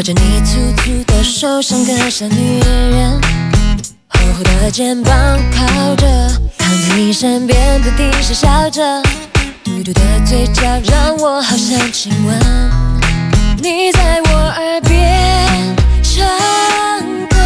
[0.00, 3.20] 握着你粗粗的手，像个小女人，
[4.08, 5.12] 厚厚的肩膀
[5.54, 6.06] 靠着，
[6.56, 9.02] 躺在你身边，不停傻笑着，
[9.62, 12.34] 嘟嘟的嘴角让我好想亲吻。
[13.62, 17.36] 你在我耳边唱歌，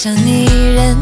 [0.00, 0.44] 像你，
[0.76, 0.96] 人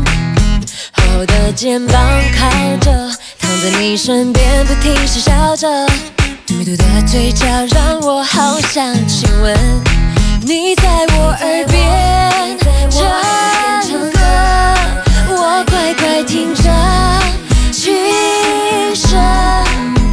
[0.93, 1.95] 厚的肩膀
[2.35, 2.91] 靠着，
[3.39, 5.87] 躺在你身边，不停傻笑着，
[6.47, 9.55] 嘟嘟的嘴角让我好想亲吻。
[10.41, 12.59] 你在我耳边
[12.89, 16.63] 唱歌，我乖乖听着，
[17.71, 17.93] 轻
[18.95, 19.21] 声，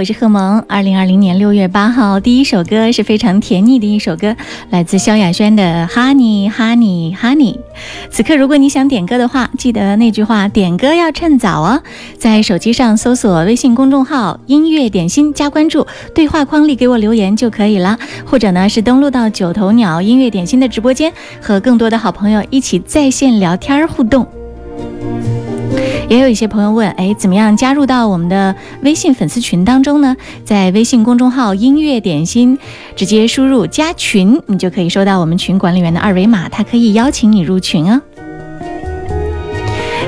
[0.00, 0.64] 我是贺萌。
[0.66, 4.34] 二零二零年六月八号，第一首歌是非常甜腻的一首歌，
[4.70, 7.36] 来自萧亚轩的《Honey Honey Honey》。
[8.10, 11.82] 此刻，如果你想点歌的话，记得那句话：点歌要趁早哦。
[12.16, 17.98] 在手机上搜索微信公众号“音乐点心”，加关注，对话框里给我留言就可以了。
[18.24, 21.12] 或者呢，是登录到九头鸟音乐点心的直播间，
[21.42, 24.26] 和更多的好朋友一起在线聊天互动。
[26.10, 28.52] 也有一些朋友问，哎，怎么样加入到我们的
[28.82, 30.16] 微信粉丝群当中呢？
[30.44, 32.58] 在微信公众号“音乐点心”
[32.96, 38.02] 直接输入“加群”，你就可以收到我们群管理员的二维码，他可以邀请你入群哦。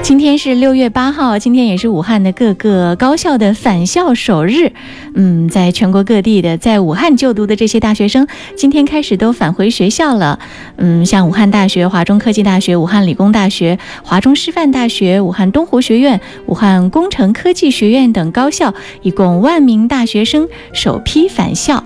[0.03, 4.73] 今天是六月八号，今天也是武汉的各个高校的返校首日。
[5.15, 8.27] 嗯，在全国各地的在武汉就读的这些大学生，
[8.57, 10.41] 今天开始都返回学校了。
[10.77, 21.81] 嗯，像武汉大学、华中科技大学、武汉理工大学、华中师范大学、武汉东湖学院、武汉工程科技学院等高校，一共万名大学生首批返校。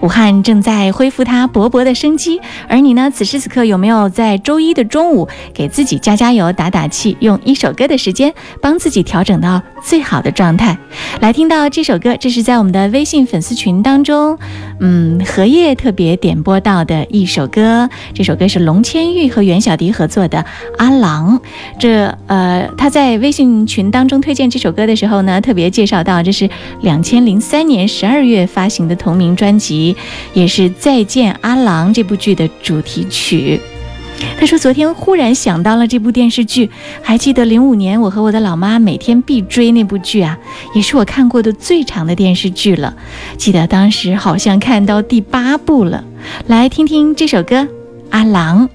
[0.00, 3.10] 武汉正在恢复它勃勃的生机，而你呢？
[3.10, 9.60] 此时此刻有没有在周一的中午给自己加加油、打打气，用一首歌的时间帮自己调整到？
[9.84, 10.76] 最好的状态，
[11.20, 14.36] 来听到这首歌，这是在我们的微信粉丝群当中，
[14.80, 17.88] 嗯，荷叶特别点播到的一首歌。
[18.14, 20.38] 这首歌是龙千玉和袁小迪合作的
[20.78, 21.38] 《阿郎》。
[21.78, 26.48] 这呃，他在微信群当中推荐这首歌的时候呢，特别介绍到这是
[26.80, 29.94] 两千零三年十二月发行的同名专辑，
[30.32, 33.60] 也是《再见阿郎》这部剧的主题曲。
[34.38, 36.70] 他说：“昨天忽然想到了这部电视剧，
[37.02, 40.38] 还记得零五年我和我的老妈每天必追那部剧啊，
[40.74, 42.94] 也是我看过的最长的电视剧了。
[43.36, 46.04] 记得当时好像看到第八部了。
[46.46, 47.56] 来听听这首歌，
[48.10, 48.68] 《阿郎》。”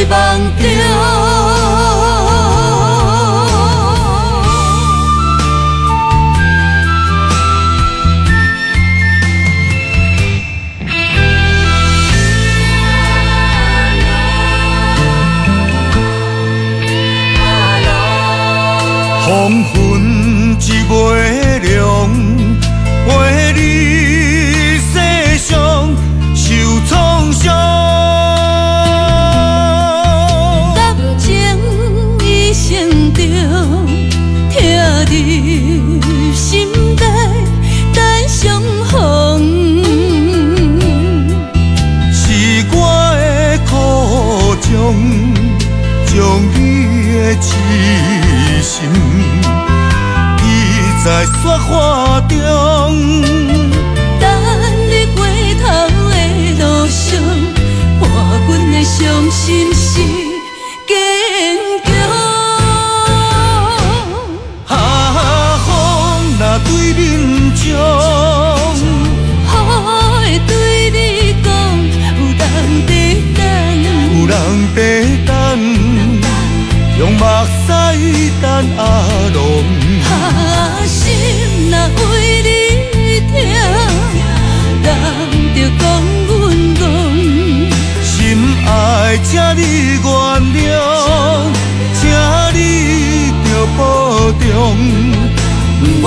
[0.00, 0.99] đời bằng tiếng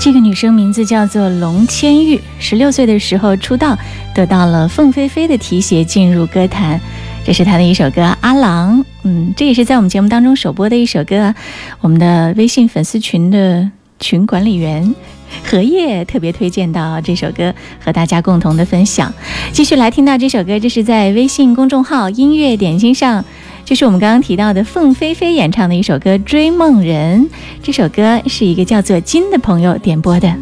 [0.00, 3.76] 这个女生名字叫做龙千玉，十六岁的时候出道，
[4.14, 6.78] 得到了凤飞飞的提携，进入歌坛。
[7.24, 11.34] 这是她的一首歌《阿郎》，嗯，这也是在我们节目当中首播的一首歌。
[11.80, 14.94] 我们的微信粉丝群的群管理员。
[15.42, 17.52] 荷叶特别推荐到这首歌
[17.84, 19.12] 和大家共同的分享，
[19.52, 23.24] 继续来听到这首歌，这是在微信公众号音乐点心上，
[23.64, 27.22] 这是我们刚刚提到的凤飞飞演唱的一首歌《追梦人》。
[27.62, 30.32] 这首歌是一个叫做金的朋友点播的。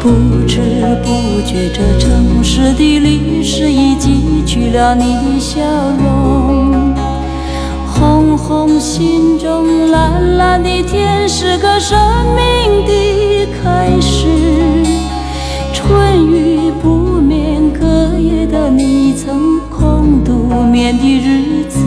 [0.00, 0.12] 不
[0.46, 0.60] 知
[1.02, 6.75] 不觉，这城市的历史已记取了你的笑容。
[8.46, 11.98] 红心中蓝蓝的天是个生
[12.36, 14.28] 命的开始，
[15.74, 16.88] 春雨不
[17.20, 21.80] 眠，隔夜的你曾空独眠的日子，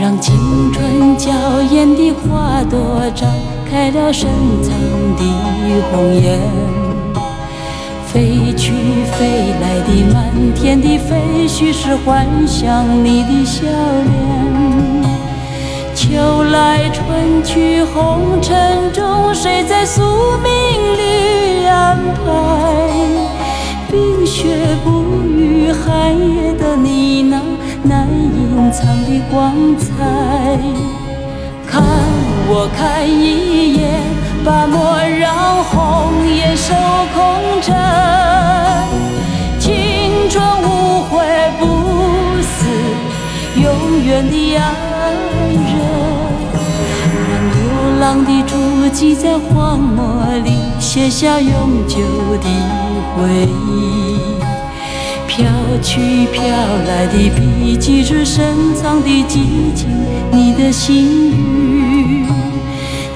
[0.00, 1.32] 让青春娇
[1.72, 2.78] 艳的花朵
[3.16, 3.26] 绽
[3.68, 4.30] 开了深
[4.62, 4.72] 藏
[5.16, 5.24] 的
[5.90, 6.71] 红颜。
[8.12, 11.16] 飞去飞来的满天的飞
[11.48, 15.02] 絮是幻想你的笑脸。
[15.94, 20.02] 秋来春去红尘中，谁在宿
[20.42, 22.90] 命里安排？
[23.90, 27.40] 冰雪不语寒夜的你那
[27.82, 29.86] 难隐藏的光彩。
[31.66, 31.82] 看
[32.48, 33.88] 我看一眼，
[34.44, 36.74] 把莫让红颜，守
[37.14, 37.91] 空枕。
[44.30, 45.12] 的爱
[45.50, 45.80] 人，
[47.28, 48.56] 让流浪的足
[48.92, 51.98] 迹在荒漠里写下永久
[52.40, 52.48] 的
[53.16, 54.20] 回忆。
[55.26, 55.46] 飘
[55.80, 59.42] 去飘来的笔迹，是深藏的激
[59.74, 59.88] 情，
[60.30, 62.26] 你的心语。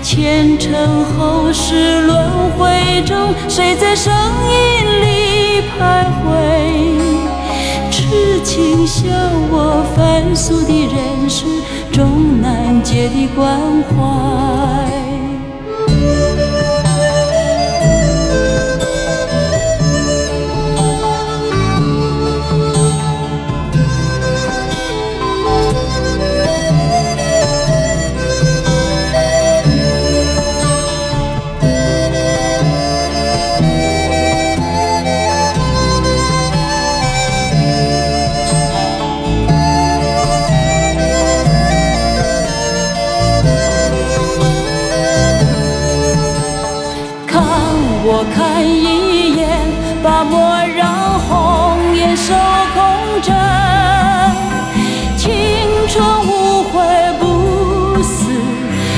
[0.02, 2.18] 前尘后世轮
[2.56, 6.95] 回中，谁在声音里徘徊？
[7.90, 9.06] 痴情笑
[9.50, 11.44] 我凡俗的人世，
[11.92, 13.56] 终难解的关
[13.90, 15.15] 怀。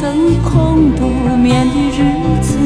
[0.00, 2.56] 曾空独眠的日子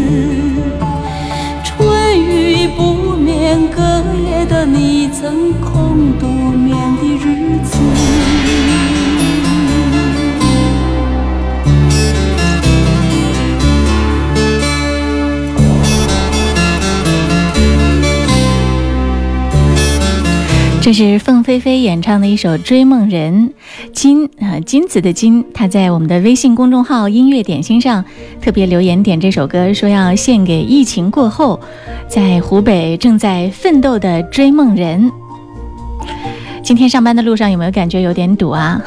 [1.64, 3.82] 春雨不眠隔
[4.22, 7.78] 夜的你曾空独眠的日子
[20.80, 23.54] 这是凤飞飞演唱的一首追梦人
[24.04, 28.04] 金啊，金子的金，他在我们的微信公众号《音乐点心》上
[28.38, 31.58] 特别留言点这首歌，说要献给疫情过后
[32.06, 35.10] 在湖北正在奋斗的追梦人。
[36.62, 38.78] 今天上班的路上有没有感觉有点堵啊？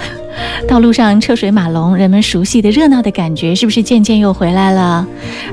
[0.68, 5.06] 道路上车水马龙，人们熟悉的热闹的感觉是不是渐渐又回来了？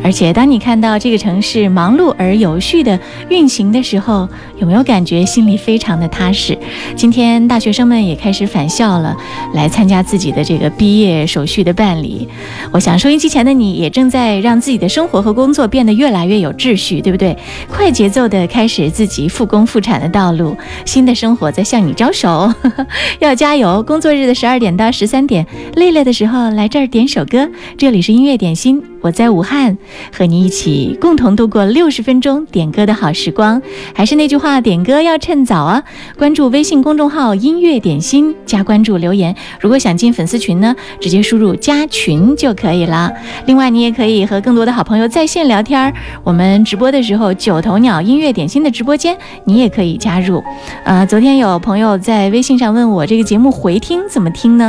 [0.03, 2.99] 而且当你看到这个城市忙碌而有序的
[3.29, 6.57] 运行的时候，有没有感觉心里非常的踏实？
[6.97, 9.17] 今天大学生们也开始返校了，
[9.53, 12.26] 来参加自己的这个毕业手续的办理。
[12.73, 17.37] 我想收音机前的你也正在让自己的生活和工作变得越来越有秩序，对不对？
[17.69, 22.53] 快节奏的开始自己复工复产的道路，新的生活在向你招手，
[23.21, 23.83] 要加油！
[23.83, 24.74] 工作日的十二点。
[24.76, 27.49] 到十三点，累了的时候来这儿点首歌。
[27.76, 29.76] 这里是音乐点心，我在武汉，
[30.16, 33.61] 和你一起共同度过六十分钟点歌的好时光。
[33.95, 35.83] 还是那句话，点歌要趁早啊！
[36.19, 39.35] 关注微信公众号“音乐点心”，加关注、留言。
[39.61, 43.12] 如果想进粉丝群呢，直接输入“加群”就可以了。
[43.47, 45.93] 另外，你也可以和更多的好朋友在线聊天。
[46.23, 50.43] 我们直播的时候，九头鸟音乐点心的直播间你也可以加入。
[50.85, 54.63] 呃，昨天有朋友在微信上问我，这个节目回听怎么听呢？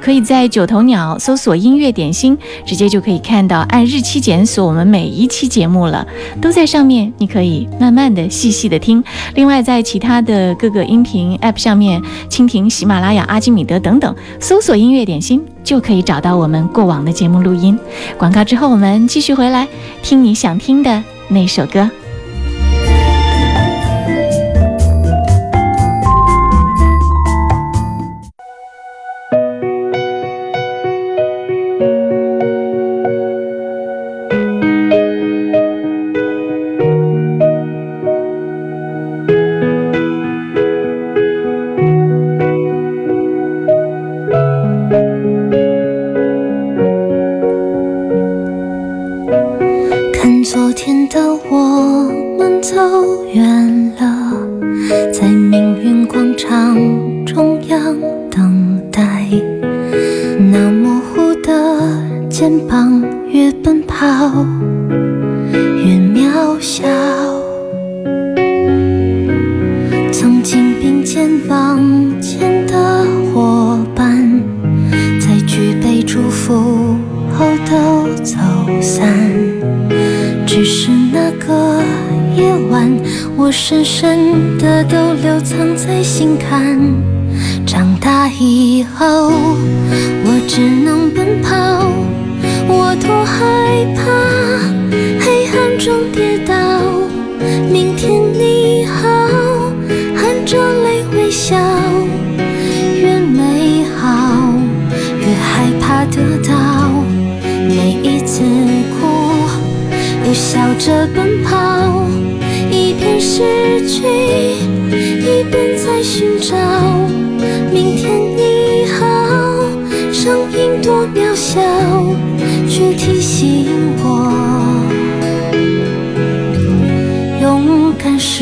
[0.00, 6.06] 可以在九头鸟搜索音乐点心，直接就可以看到按日期检索我们每一期节目了，
[6.40, 9.02] 都在上面，你可以慢慢的、细细的听。
[9.34, 17.78] 另外，在其他的各个音频 app 上面，蜻蜓、喜马拉雅、阿基米德等等，搜索音乐点心就可以找到我们过往的节目录音。
[18.18, 19.66] 广告之后，我们继续回来
[20.02, 21.88] 听你想听的那首歌。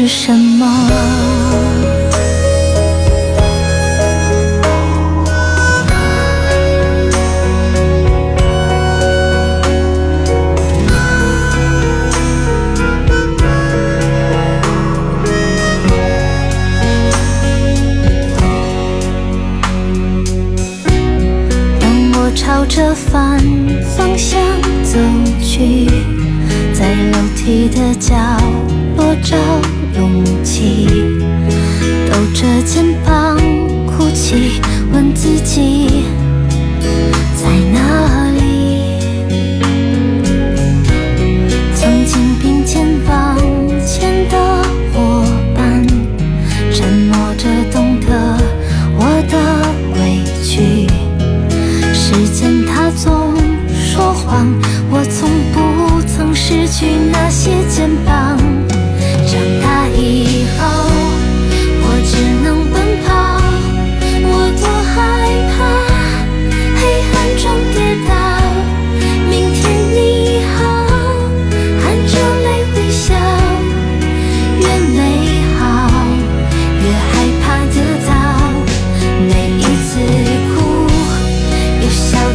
[0.06, 0.41] 世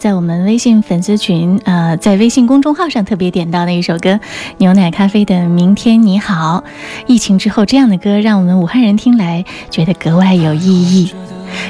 [0.00, 4.12] 在我们微信粉丝群，呃，在微信公众号上特别点到的一首歌
[4.56, 6.60] 《牛奶咖啡的明天你好》，
[7.06, 11.12] 疫情之后这样的歌，让我们武汉人听来觉得格外有意义。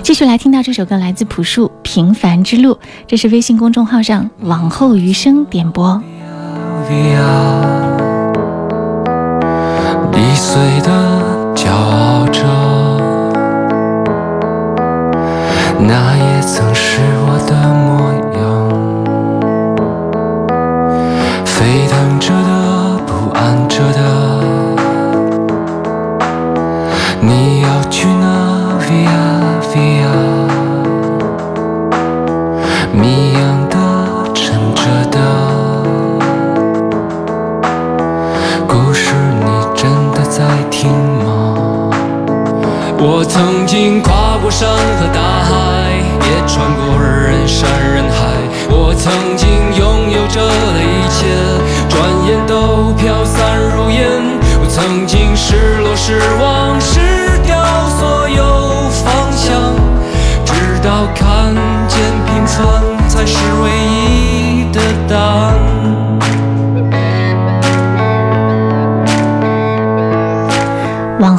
[0.04, 2.74] 继续来听到这首歌，来自朴树《平凡之路》，
[3.08, 6.00] 这是微信公众号上“往后余生”点播。
[10.12, 12.44] 易碎的骄傲着，
[15.80, 17.89] 那也曾是我的。
[21.62, 24.00] 沸腾着的，不安着的。
[27.20, 28.48] 你要去哪
[28.88, 30.08] ？Via Via。
[33.04, 33.76] 一样的，
[34.32, 35.20] 沉着的。
[38.66, 39.12] 故事，
[39.44, 41.90] 你真的在听吗？
[42.96, 45.92] 我曾经跨过山和大海，
[46.24, 47.99] 也穿过人山人。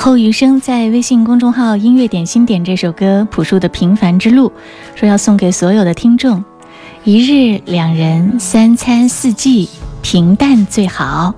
[0.04, 4.50] 后余生在微信公众号“音乐点心点”这首歌《朴树的平凡之路》，
[5.00, 6.44] 说要送给所有的听众。
[7.04, 9.70] 一日两人，三餐四季，
[10.02, 11.36] 平淡最好。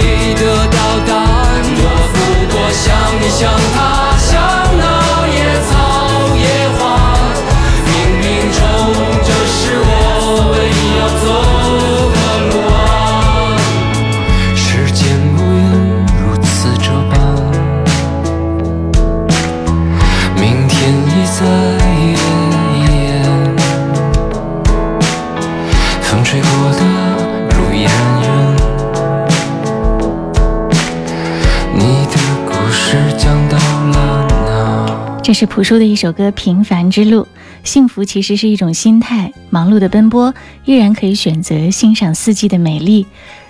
[35.39, 37.21] 是朴树的一首歌《平凡之路》，
[37.63, 39.33] 幸福其实是一种心态。
[39.51, 43.05] 忙碌的奔波，依然可以选择欣赏四季的美丽；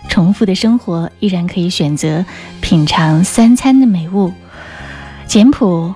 [0.06, 2.22] 重复的生活，依然可以选择
[2.60, 4.30] 品尝三餐的美物，
[5.26, 5.94] 简朴、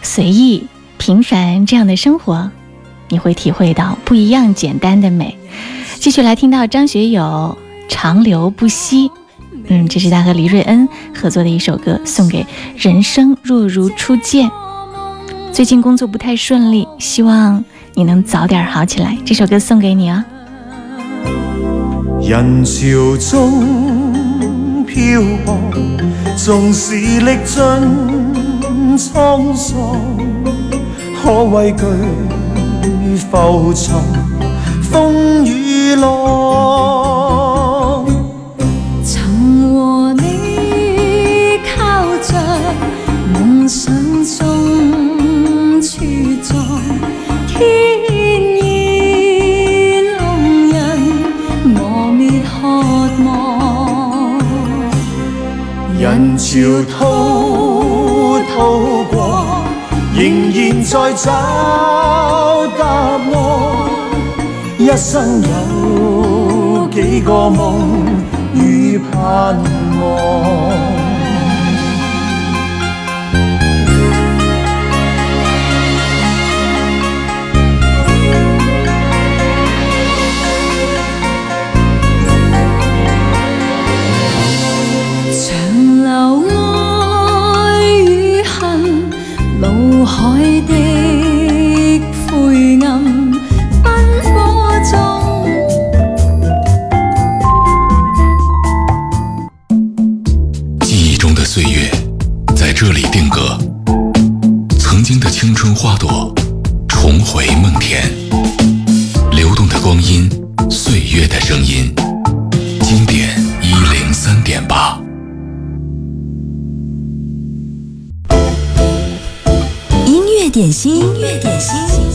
[0.00, 0.64] 随意、
[0.96, 2.50] 平凡，这样的生活，
[3.10, 5.36] 你会体会到不一样简单的美。
[5.96, 7.58] 继续来听到张学友
[7.92, 9.08] 《长流不息》，
[9.68, 14.50] 嗯，这是他和黎瑞恩合作的一首歌，送给人生若如初见。
[15.52, 17.62] 最近工作不太顺利，希望
[17.94, 19.18] 你能早点好起来。
[19.24, 20.24] 这首歌送给你啊、
[22.22, 24.14] 人潮中
[24.84, 25.56] 漂泊，
[26.36, 27.60] 纵使历尽
[28.96, 29.74] 沧桑，
[31.20, 31.84] 可畏惧
[33.30, 34.39] 浮沉。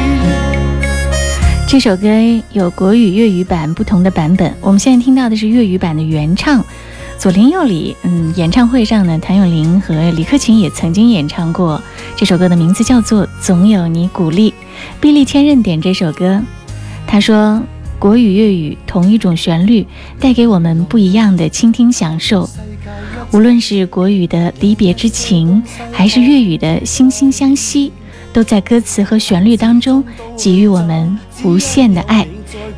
[1.68, 2.08] 这首歌
[2.52, 6.62] 有国语、粤语版不同的版本，我们现在听到的是粤语版的原唱
[7.18, 7.94] 《左邻右里》。
[8.08, 11.82] 嗯，演唱会上呢，谭咏麟和李克勤也曾经演唱过
[12.16, 14.52] 这首歌，的名字叫做《总有你鼓励》。
[15.02, 16.40] 碧力千仞点这首歌，
[17.08, 17.60] 他说。
[18.00, 19.86] 国语、粤语同一种旋律，
[20.20, 22.48] 带给我们不一样的倾听享受。
[23.34, 27.92] 无论是国语的离别之情，还是粤语的惺惺相惜，
[28.32, 30.04] 都在歌词和旋律当中
[30.38, 32.26] 给予我们无限的爱。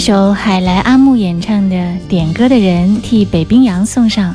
[0.00, 1.76] 一首海来阿木演唱的
[2.08, 4.34] 《点歌的人》，替北冰洋送上。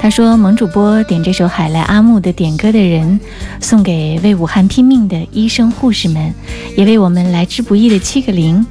[0.00, 3.20] 他说：“萌主播点这首海来阿木的《点歌的人》，
[3.64, 6.34] 送给为武汉拼命的医生护士们，
[6.76, 8.66] 也为我们来之不易的七个零，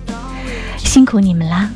[0.75, 1.71] 辛苦你们啦！”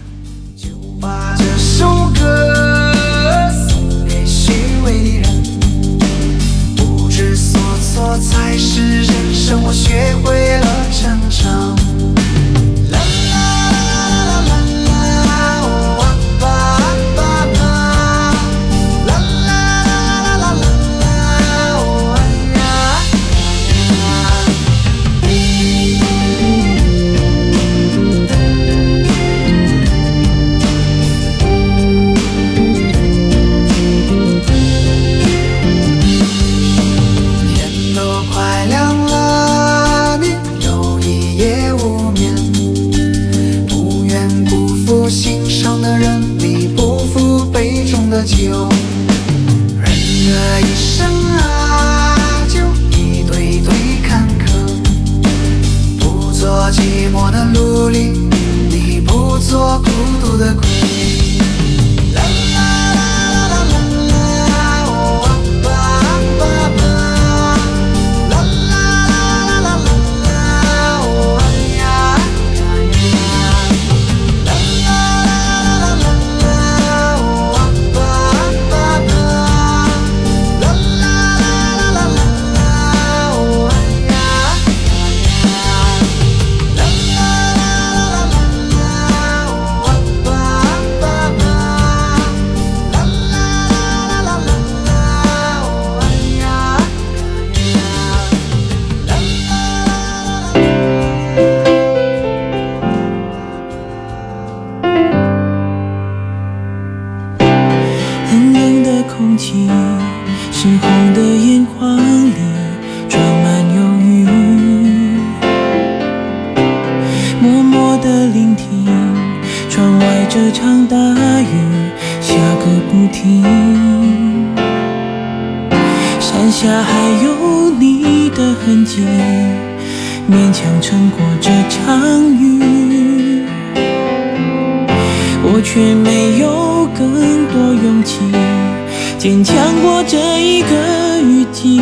[139.20, 141.82] 坚强过这一个雨季，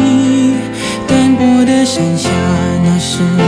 [1.07, 2.27] 单薄的伞下，
[2.83, 3.46] 那是。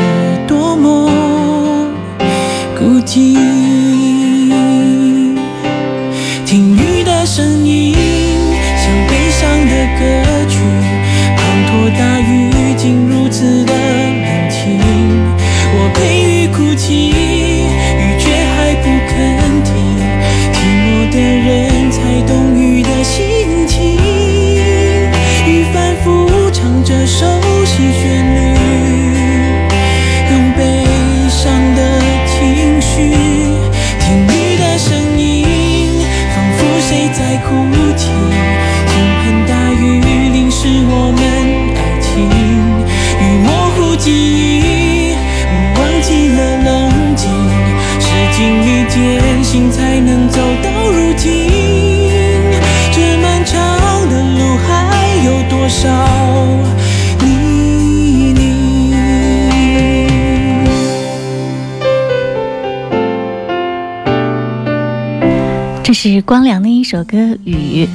[66.14, 67.88] 是光良的一首歌《雨》，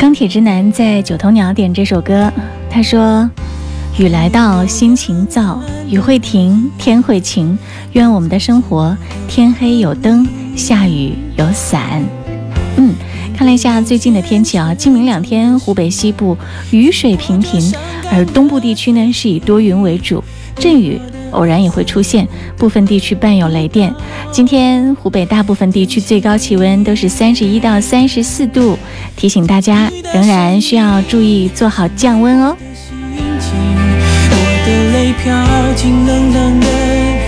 [0.00, 2.32] 钢铁直男在九头鸟点这首歌，
[2.70, 3.28] 他说
[4.00, 7.58] ：“雨来到，心情躁，雨会停，天会晴。
[7.92, 8.96] 愿我们的生活，
[9.28, 10.26] 天黑有灯，
[10.56, 12.02] 下雨有伞。”
[12.78, 12.94] 嗯，
[13.36, 16.34] 看了一下最近的天气啊，今明两天湖北西部
[16.70, 17.60] 雨水频频，
[18.10, 20.24] 而东部地区呢是以多云为主，
[20.58, 20.98] 阵雨。
[21.36, 22.26] 偶然也会出现，
[22.56, 23.94] 部分地区伴有雷电。
[24.32, 28.76] 今天湖北大部分地区最高气温都是三十一到三十四度，
[29.16, 32.56] 提醒大家仍然需要注意做好降温哦。
[34.28, 36.66] 我的泪飘进冷冷的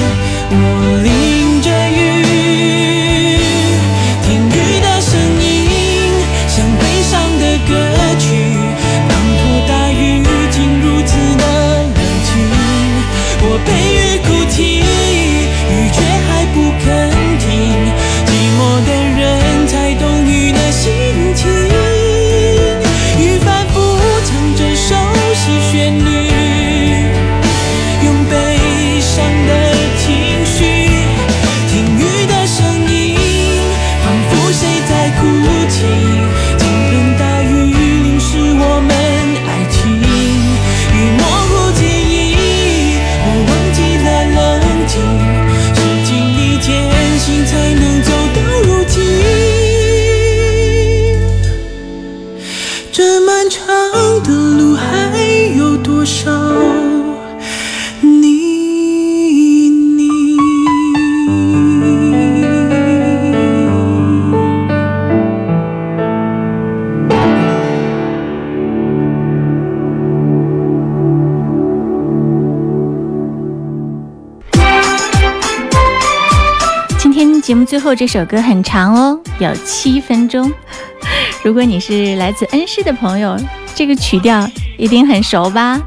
[78.02, 80.52] 这首歌很长哦，有七分钟。
[81.46, 83.38] 如果你是来自恩施的朋友，
[83.76, 85.80] 这个曲调一定很熟吧？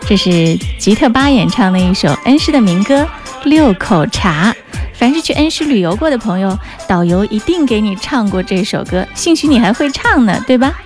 [0.00, 3.02] 这是吉特巴演唱的一首恩施的民歌
[3.48, 4.50] 《六口茶》。
[4.94, 6.58] 凡是去恩施旅游过的朋友，
[6.88, 10.76] 导游一定给你唱过这首歌，兴许你还会唱呢，对吧？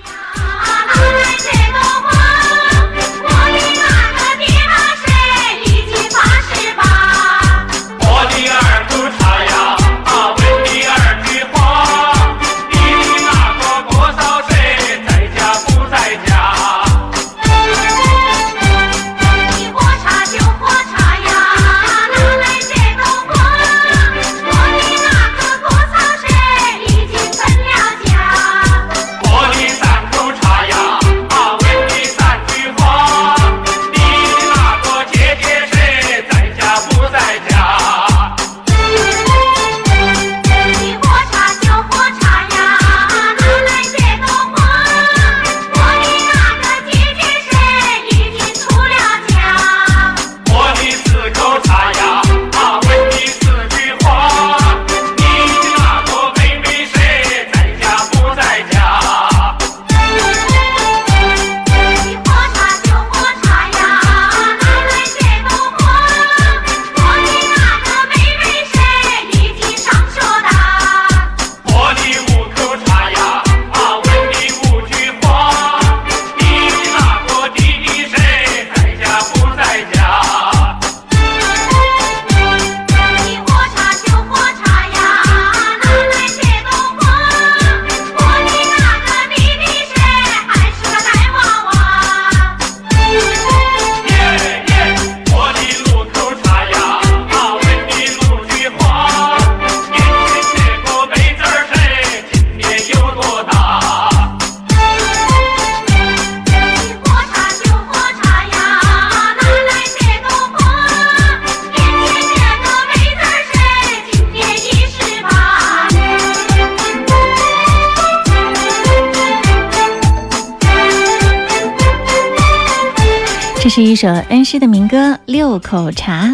[123.76, 126.26] 是一首恩施的民歌《六口茶》，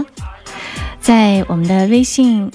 [1.00, 2.52] 在我们的微信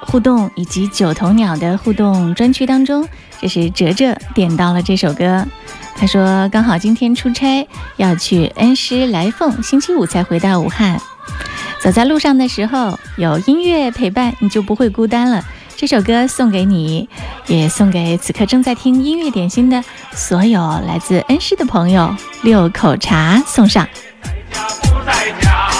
[0.00, 3.08] 互动以及九头鸟的互动专区当中，
[3.40, 5.42] 这是哲哲点到了这首歌。
[5.96, 7.66] 他说：“刚好今天出差
[7.96, 11.00] 要去恩施来凤，星期五才回到武汉。
[11.80, 15.42] 走在路上的时候，有音乐陪伴，你就不会孤单了。”
[15.78, 17.08] 这首歌送给你，
[17.46, 19.82] 也送给此刻正在听音乐点心的
[20.12, 22.02] 所有来自恩施的朋友，
[22.42, 23.88] 《六口茶》送上。
[25.32, 25.75] right now.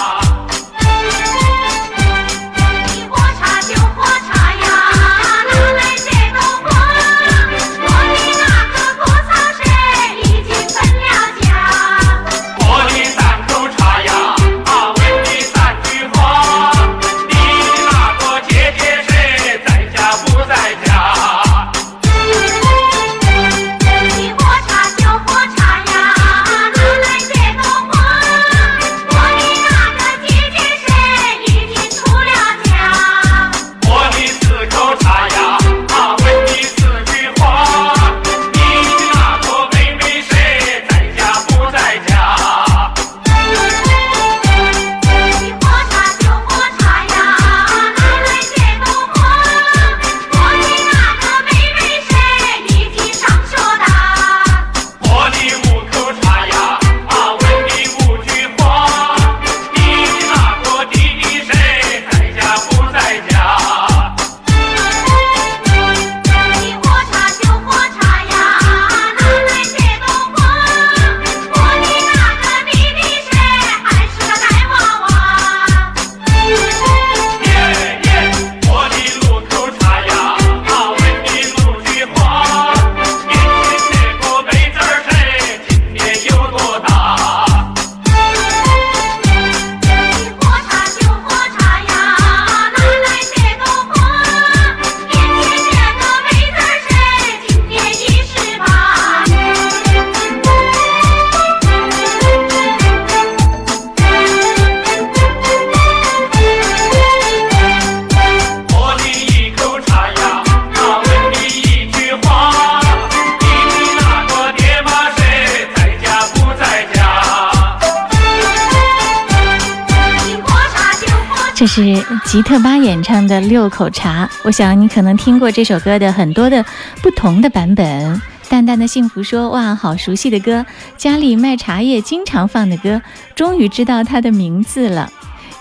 [121.67, 121.83] 是
[122.25, 126.63] 吉特巴演唱的《六口茶》，我想你可能听过这首歌的很多的
[127.03, 128.21] 不同的版本。
[128.49, 130.65] 淡淡的幸福说：“哇，好熟悉的歌，
[130.95, 133.01] 家里卖茶叶经常放的歌，
[133.35, 135.11] 终于知道它的名字了。”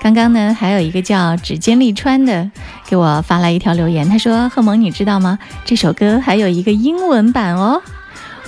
[0.01, 2.49] 刚刚呢，还有一个叫指尖利川的
[2.87, 5.37] 给我发来一条留言，他说：“贺蒙，你知道吗？
[5.65, 7.83] 这首歌还有一个英文版哦。”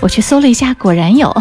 [0.01, 1.35] 我去搜了一下，果然有。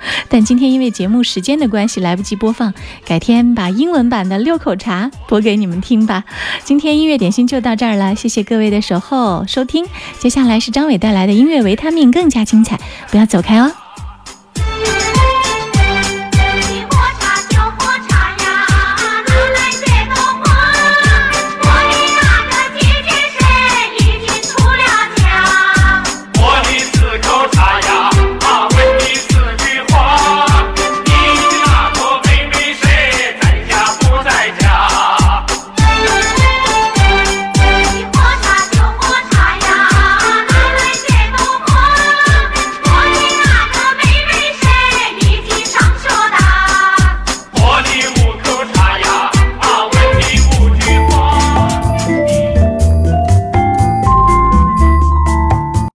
[0.28, 2.72] 但今天因为节目时间的关系，来不及播放，
[3.04, 6.24] 改天把英文版的《六口茶》播给你们听吧。
[6.64, 9.84] 今天音乐点心就到这儿了，谢谢各位的守候收听。
[10.18, 12.80] 接下来是张伟带来的音乐维他命，更加精彩，
[13.10, 13.72] 不要走开哦。